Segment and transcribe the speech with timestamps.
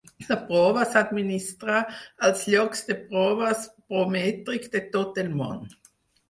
[0.27, 1.81] La prova s'administra
[2.29, 5.63] als llocs de proves Prometric de tot el món.